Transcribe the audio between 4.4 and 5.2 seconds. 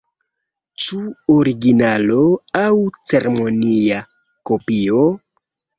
kopio?